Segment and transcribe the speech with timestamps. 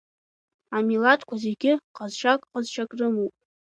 [0.77, 3.33] Амилаҭқәа зегьы ҟазшьак-ҟазшьак рымоуп.